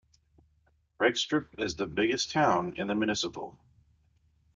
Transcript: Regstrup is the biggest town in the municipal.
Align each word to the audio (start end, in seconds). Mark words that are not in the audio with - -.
Regstrup 0.99 1.59
is 1.59 1.75
the 1.75 1.85
biggest 1.85 2.31
town 2.31 2.73
in 2.75 2.87
the 2.87 2.95
municipal. 2.95 3.55